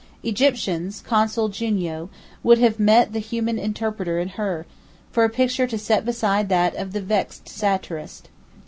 Egyptians, 0.23 0.99
consule 0.99 1.47
Junio, 1.49 2.09
would 2.41 2.57
have 2.57 2.79
met 2.79 3.13
the 3.13 3.19
human 3.19 3.59
interpreter 3.59 4.17
in 4.17 4.29
her, 4.29 4.65
for 5.11 5.23
a 5.23 5.29
picture 5.29 5.67
to 5.67 5.77
set 5.77 6.05
beside 6.05 6.49
that 6.49 6.75
of 6.75 6.91
the 6.91 7.01
vexed 7.01 7.47
Satirist. 7.47 8.27